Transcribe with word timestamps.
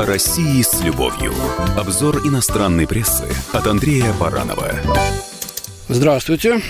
О 0.00 0.06
России 0.06 0.62
с 0.62 0.80
любовью. 0.80 1.34
Обзор 1.76 2.26
иностранной 2.26 2.86
прессы 2.86 3.26
от 3.52 3.66
Андрея 3.66 4.14
Баранова. 4.14 4.72
Здравствуйте. 5.88 6.62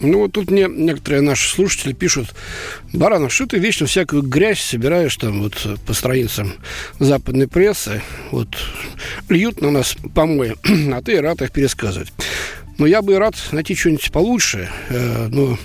Ну, 0.00 0.18
вот 0.18 0.32
тут 0.32 0.50
мне 0.50 0.66
некоторые 0.68 1.22
наши 1.22 1.48
слушатели 1.48 1.92
пишут, 1.92 2.34
Баранов, 2.92 3.32
что 3.32 3.46
ты 3.46 3.58
вечно 3.58 3.86
всякую 3.86 4.22
грязь 4.22 4.60
собираешь 4.60 5.16
там 5.16 5.42
вот 5.42 5.54
по 5.86 5.94
страницам 5.94 6.54
западной 6.98 7.46
прессы, 7.46 8.02
вот 8.32 8.48
льют 9.28 9.60
на 9.60 9.70
нас 9.70 9.94
помои, 10.12 10.56
а 10.92 11.00
ты 11.02 11.20
рад 11.20 11.40
их 11.40 11.52
пересказывать. 11.52 12.12
Но 12.78 12.86
я 12.86 13.02
бы 13.02 13.18
рад 13.18 13.34
найти 13.52 13.74
что-нибудь 13.74 14.10
получше, 14.12 14.68
э, 14.88 15.28
но 15.30 15.58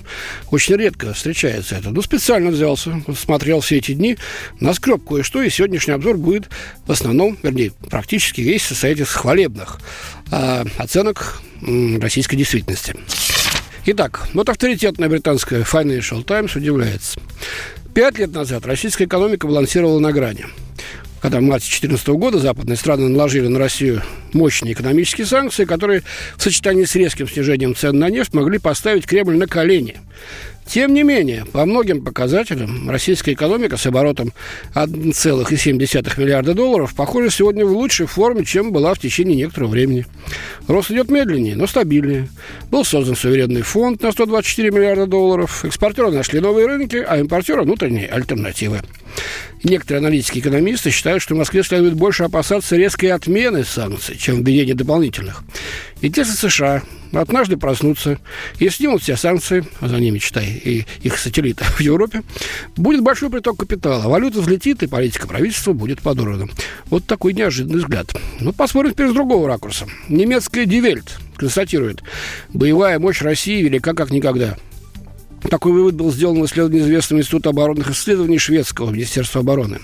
очень 0.51 0.75
редко 0.75 1.13
встречается 1.13 1.75
это. 1.75 1.89
Ну, 1.89 2.01
специально 2.01 2.49
взялся, 2.49 3.01
смотрел 3.17 3.61
все 3.61 3.77
эти 3.77 3.93
дни, 3.93 4.17
наскреб 4.59 5.03
кое-что, 5.07 5.41
и 5.41 5.49
сегодняшний 5.49 5.93
обзор 5.93 6.17
будет 6.17 6.49
в 6.85 6.91
основном, 6.91 7.37
вернее, 7.41 7.71
практически 7.89 8.41
весь 8.41 8.63
состоять 8.63 8.99
из 8.99 9.09
хвалебных 9.09 9.79
э, 10.31 10.63
оценок 10.77 11.41
российской 11.99 12.35
действительности. 12.35 12.93
Итак, 13.85 14.27
вот 14.33 14.49
авторитетная 14.49 15.07
британская 15.07 15.61
Financial 15.61 16.21
Times 16.23 16.55
удивляется. 16.55 17.19
Пять 17.93 18.19
лет 18.19 18.33
назад 18.33 18.65
российская 18.65 19.05
экономика 19.05 19.47
балансировала 19.47 19.99
на 19.99 20.11
грани 20.11 20.45
когда 21.21 21.39
в 21.39 21.43
марте 21.43 21.65
2014 21.67 22.07
года 22.09 22.39
западные 22.39 22.77
страны 22.77 23.07
наложили 23.09 23.47
на 23.47 23.59
Россию 23.59 24.03
мощные 24.33 24.73
экономические 24.73 25.25
санкции, 25.27 25.65
которые 25.65 26.03
в 26.35 26.43
сочетании 26.43 26.85
с 26.85 26.95
резким 26.95 27.27
снижением 27.27 27.75
цен 27.75 27.97
на 27.97 28.09
нефть 28.09 28.33
могли 28.33 28.59
поставить 28.59 29.05
Кремль 29.05 29.37
на 29.37 29.47
колени. 29.47 29.97
Тем 30.67 30.93
не 30.93 31.03
менее, 31.03 31.45
по 31.45 31.65
многим 31.65 32.03
показателям, 32.03 32.89
российская 32.89 33.33
экономика 33.33 33.77
с 33.77 33.85
оборотом 33.85 34.33
1,7 34.75 36.19
миллиарда 36.19 36.53
долларов, 36.53 36.93
похоже, 36.93 37.29
сегодня 37.29 37.65
в 37.65 37.71
лучшей 37.71 38.05
форме, 38.05 38.43
чем 38.43 38.73
была 38.73 38.93
в 38.93 38.99
течение 38.99 39.37
некоторого 39.37 39.71
времени. 39.71 40.05
Рост 40.67 40.91
идет 40.91 41.09
медленнее, 41.09 41.55
но 41.55 41.67
стабильнее. 41.67 42.27
Был 42.69 42.83
создан 42.83 43.15
суверенный 43.15 43.61
фонд 43.61 44.01
на 44.01 44.11
124 44.11 44.71
миллиарда 44.71 45.05
долларов, 45.05 45.63
экспортеры 45.63 46.11
нашли 46.11 46.41
новые 46.41 46.67
рынки, 46.67 46.97
а 46.97 47.17
импортеры– 47.17 47.61
внутренние 47.63 48.07
альтернативы. 48.07 48.81
Некоторые 49.63 49.99
аналитики 49.99 50.39
экономисты 50.39 50.91
считают, 50.91 51.23
что 51.23 51.33
Москве 51.33 51.63
следует 51.63 51.95
больше 51.95 52.23
опасаться 52.23 52.75
резкой 52.75 53.11
отмены 53.11 53.63
санкций, 53.63 54.15
чем 54.17 54.43
введения 54.43 54.75
дополнительных. 54.75 55.43
Ведь 56.01 56.17
если 56.17 56.33
США 56.33 56.83
однажды 57.11 57.57
проснутся 57.57 58.19
и 58.59 58.69
снимут 58.69 59.01
все 59.01 59.15
санкции, 59.15 59.65
а 59.79 59.87
за 59.87 59.97
ними, 59.97 60.19
читай, 60.19 60.45
и 60.45 60.85
их 61.01 61.17
сателлиты 61.17 61.63
в 61.77 61.79
Европе, 61.79 62.23
будет 62.75 63.01
большой 63.01 63.29
приток 63.29 63.57
капитала, 63.57 64.07
валюта 64.07 64.41
взлетит, 64.41 64.83
и 64.83 64.87
политика 64.87 65.27
правительства 65.27 65.73
будет 65.73 66.01
подорвана. 66.01 66.47
Вот 66.85 67.05
такой 67.05 67.33
неожиданный 67.33 67.79
взгляд. 67.79 68.13
Ну, 68.39 68.53
посмотрим 68.53 68.93
теперь 68.93 69.09
с 69.09 69.13
другого 69.13 69.47
ракурса. 69.47 69.87
Немецкая 70.09 70.65
Дивельт 70.65 71.17
констатирует, 71.35 72.03
боевая 72.49 72.99
мощь 72.99 73.21
России 73.21 73.61
велика 73.61 73.93
как 73.93 74.11
никогда– 74.11 74.57
такой 75.49 75.71
вывод 75.71 75.95
был 75.95 76.11
сделан 76.11 76.41
в 76.41 76.45
исследовании 76.45 76.81
известного 76.81 77.21
Института 77.21 77.49
оборонных 77.49 77.89
исследований 77.91 78.37
шведского 78.37 78.89
Министерства 78.89 79.41
обороны. 79.41 79.79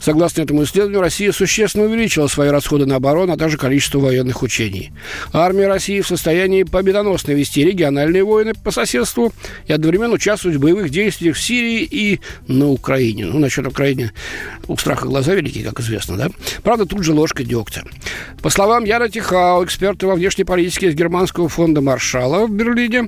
Согласно 0.00 0.42
этому 0.42 0.64
исследованию, 0.64 1.00
Россия 1.00 1.32
существенно 1.32 1.84
увеличила 1.84 2.26
свои 2.26 2.48
расходы 2.48 2.86
на 2.86 2.96
оборону, 2.96 3.32
а 3.32 3.36
также 3.36 3.56
количество 3.56 3.98
военных 3.98 4.42
учений. 4.42 4.92
Армия 5.32 5.68
России 5.68 6.00
в 6.00 6.06
состоянии 6.06 6.64
победоносно 6.64 7.32
вести 7.32 7.64
региональные 7.64 8.24
войны 8.24 8.52
по 8.62 8.70
соседству 8.70 9.32
и 9.66 9.72
одновременно 9.72 10.14
участвовать 10.14 10.56
в 10.56 10.60
боевых 10.60 10.90
действиях 10.90 11.36
в 11.36 11.40
Сирии 11.40 11.84
и 11.84 12.20
на 12.48 12.68
Украине. 12.68 13.26
Ну, 13.26 13.38
насчет 13.38 13.66
Украины 13.66 14.12
у 14.68 14.76
страха 14.76 15.06
глаза 15.06 15.34
великие, 15.34 15.64
как 15.64 15.80
известно, 15.80 16.16
да? 16.16 16.28
Правда, 16.62 16.86
тут 16.86 17.04
же 17.04 17.12
ложка 17.12 17.44
дегтя. 17.44 17.84
По 18.42 18.50
словам 18.50 18.84
Яна 18.84 19.08
Тихау, 19.08 19.64
эксперта 19.64 20.06
во 20.06 20.14
внешней 20.14 20.44
политике 20.44 20.88
из 20.88 20.94
Германского 20.94 21.48
фонда 21.48 21.80
Маршала 21.80 22.46
в 22.46 22.50
Берлине, 22.50 23.06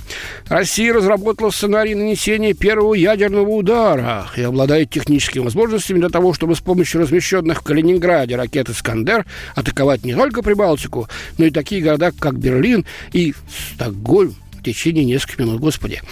Россия 0.48 0.92
разработала 0.92 1.50
сценарий 1.50 1.71
сценарий 1.72 1.94
нанесения 1.94 2.52
первого 2.52 2.92
ядерного 2.92 3.48
удара 3.48 4.26
и 4.36 4.42
обладает 4.42 4.90
техническими 4.90 5.42
возможностями 5.42 6.00
для 6.00 6.10
того, 6.10 6.34
чтобы 6.34 6.54
с 6.54 6.60
помощью 6.60 7.00
размещенных 7.00 7.60
в 7.60 7.62
Калининграде 7.62 8.36
ракет 8.36 8.68
«Искандер» 8.68 9.24
атаковать 9.54 10.04
не 10.04 10.14
только 10.14 10.42
Прибалтику, 10.42 11.08
но 11.38 11.46
и 11.46 11.50
такие 11.50 11.80
города, 11.80 12.12
как 12.12 12.38
Берлин 12.38 12.84
и 13.14 13.32
Стокгольм 13.74 14.34
в 14.52 14.62
течение 14.62 15.06
нескольких 15.06 15.38
минут. 15.38 15.60
Господи, 15.60 16.02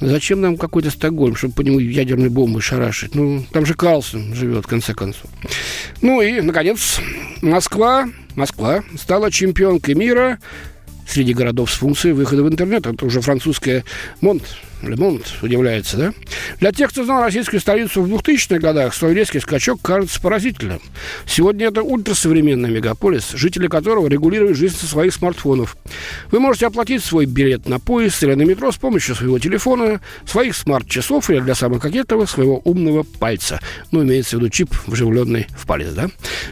зачем 0.00 0.40
нам 0.40 0.56
какой-то 0.56 0.92
Стокгольм, 0.92 1.34
чтобы 1.34 1.54
по 1.54 1.62
нему 1.62 1.80
ядерные 1.80 2.30
бомбы 2.30 2.60
шарашить? 2.60 3.16
Ну, 3.16 3.44
там 3.50 3.66
же 3.66 3.74
Карлсон 3.74 4.34
живет, 4.34 4.66
в 4.66 4.68
конце 4.68 4.94
концов. 4.94 5.28
Ну 6.00 6.22
и, 6.22 6.40
наконец, 6.40 7.00
Москва, 7.42 8.08
Москва 8.36 8.84
стала 8.96 9.32
чемпионкой 9.32 9.96
мира 9.96 10.38
среди 11.08 11.34
городов 11.34 11.72
с 11.72 11.74
функцией 11.74 12.14
выхода 12.14 12.44
в 12.44 12.48
интернет. 12.48 12.86
Это 12.86 13.04
уже 13.04 13.20
французская 13.20 13.82
Монт 14.20 14.44
Лемонт 14.82 15.34
удивляется, 15.42 15.96
да? 15.96 16.12
Для 16.60 16.72
тех, 16.72 16.90
кто 16.90 17.04
знал 17.04 17.22
российскую 17.22 17.60
столицу 17.60 18.02
в 18.02 18.12
2000-х 18.12 18.58
годах, 18.58 18.94
свой 18.94 19.14
резкий 19.14 19.40
скачок 19.40 19.80
кажется 19.82 20.20
поразительным. 20.20 20.80
Сегодня 21.26 21.66
это 21.66 21.82
ультрасовременный 21.82 22.70
мегаполис, 22.70 23.30
жители 23.30 23.66
которого 23.66 24.08
регулируют 24.08 24.56
жизнь 24.56 24.76
со 24.76 24.86
своих 24.86 25.12
смартфонов. 25.14 25.76
Вы 26.30 26.40
можете 26.40 26.66
оплатить 26.66 27.02
свой 27.02 27.26
билет 27.26 27.68
на 27.68 27.80
поезд 27.80 28.22
или 28.22 28.34
на 28.34 28.42
метро 28.42 28.70
с 28.70 28.76
помощью 28.76 29.14
своего 29.14 29.38
телефона, 29.38 30.00
своих 30.26 30.54
смарт-часов 30.54 31.28
или 31.30 31.40
для 31.40 31.54
самых 31.54 31.82
кокетовых 31.82 32.30
своего 32.30 32.60
умного 32.64 33.02
пальца. 33.02 33.60
Ну, 33.90 34.02
имеется 34.04 34.36
в 34.36 34.40
виду 34.40 34.50
чип, 34.50 34.74
вживленный 34.86 35.46
в 35.56 35.66
палец, 35.66 35.92
да? 35.92 36.08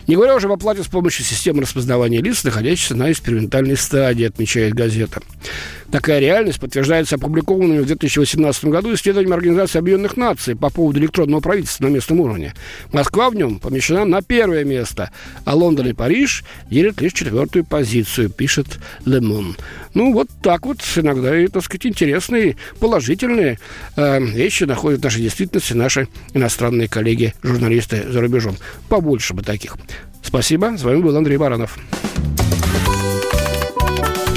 Не 0.06 0.14
говоря 0.14 0.34
уже 0.34 0.46
об 0.46 0.52
оплате 0.52 0.82
с 0.82 0.86
помощью 0.86 1.24
системы 1.24 1.62
распознавания 1.62 2.20
лиц, 2.20 2.44
находящейся 2.44 2.94
на 2.94 3.10
экспериментальной 3.10 3.76
стадии, 3.76 4.26
отмечает 4.26 4.74
газета. 4.74 5.20
Такая 5.90 6.18
реальность 6.18 6.60
подтверждается 6.60 7.14
опубликованными 7.14 7.80
в 7.80 7.86
2018 7.86 8.64
году 8.66 8.92
исследованием 8.94 9.32
Организации 9.32 9.78
Объединенных 9.78 10.16
Наций 10.16 10.56
по 10.56 10.68
поводу 10.70 10.98
электронного 10.98 11.40
правительства 11.40 11.84
на 11.84 11.88
местном 11.88 12.20
уровне. 12.20 12.54
Москва 12.92 13.30
в 13.30 13.34
нем 13.34 13.60
помещена 13.60 14.04
на 14.04 14.20
первое 14.20 14.64
место, 14.64 15.10
а 15.44 15.54
Лондон 15.54 15.88
и 15.88 15.92
Париж 15.92 16.44
делят 16.70 17.00
лишь 17.00 17.12
четвертую 17.12 17.64
позицию, 17.64 18.30
пишет 18.30 18.66
Лемон. 19.04 19.56
Ну, 19.94 20.12
вот 20.12 20.28
так 20.42 20.66
вот 20.66 20.78
иногда 20.96 21.38
и, 21.38 21.46
так 21.46 21.64
сказать, 21.64 21.86
интересные, 21.86 22.56
положительные 22.80 23.58
э, 23.96 24.20
вещи 24.20 24.64
находят 24.64 25.00
в 25.00 25.04
нашей 25.04 25.22
действительности 25.22 25.72
наши 25.72 26.08
иностранные 26.34 26.88
коллеги, 26.88 27.32
журналисты 27.42 28.04
за 28.06 28.20
рубежом. 28.20 28.56
Побольше 28.88 29.34
бы 29.34 29.42
таких. 29.42 29.76
Спасибо. 30.22 30.76
С 30.76 30.82
вами 30.82 31.00
был 31.00 31.16
Андрей 31.16 31.36
Баранов. 31.36 31.78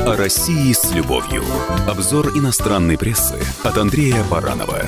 О 0.01 0.15
России 0.15 0.73
с 0.73 0.91
любовью. 0.91 1.43
Обзор 1.87 2.29
иностранной 2.37 2.97
прессы 2.97 3.35
от 3.63 3.77
Андрея 3.77 4.23
Баранова. 4.29 4.81